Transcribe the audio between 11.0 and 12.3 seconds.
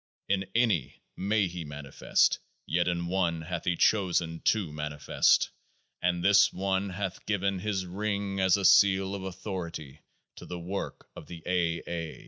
of the A.'. A.'